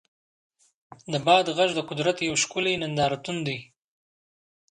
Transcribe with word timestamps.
د 1.11 1.13
باد 1.27 1.45
غږ 1.57 1.71
د 1.75 1.79
قدرت 1.89 2.17
یو 2.27 2.35
ښکلی 2.43 2.73
نندارتون 2.81 3.37
دی. 3.47 3.59